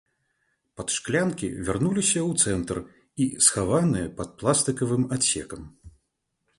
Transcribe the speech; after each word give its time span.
Падшклянкі 0.79 1.47
вярнуліся 1.67 2.19
ў 2.29 2.47
цэнтр 2.47 2.77
і 3.27 3.31
схаваныя 3.49 4.07
пад 4.19 4.29
пластыкавым 4.41 5.03
адсекам. 5.19 5.61